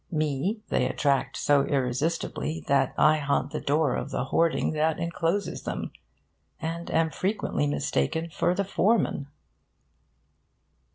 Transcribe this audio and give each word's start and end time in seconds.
Me 0.09 0.59
they 0.69 0.87
attract 0.89 1.37
so 1.37 1.63
irresistibly 1.63 2.59
that 2.65 2.95
I 2.97 3.17
haunt 3.19 3.51
the 3.51 3.61
door 3.61 3.95
of 3.95 4.09
the 4.09 4.23
hoarding 4.23 4.71
that 4.71 4.97
encloses 4.97 5.61
them, 5.61 5.91
and 6.59 6.89
am 6.89 7.11
frequently 7.11 7.67
mistaken 7.67 8.31
for 8.31 8.55
the 8.55 8.65
foreman. 8.65 9.27